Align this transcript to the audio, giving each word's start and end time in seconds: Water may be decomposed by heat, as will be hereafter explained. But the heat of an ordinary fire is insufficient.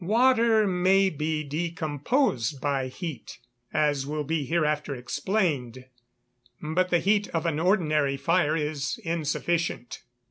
Water 0.03 0.65
may 0.65 1.11
be 1.11 1.43
decomposed 1.43 2.59
by 2.59 2.87
heat, 2.87 3.37
as 3.71 4.03
will 4.07 4.23
be 4.23 4.45
hereafter 4.45 4.95
explained. 4.95 5.85
But 6.59 6.89
the 6.89 6.97
heat 6.97 7.27
of 7.35 7.45
an 7.45 7.59
ordinary 7.59 8.17
fire 8.17 8.55
is 8.57 8.99
insufficient. 9.03 10.01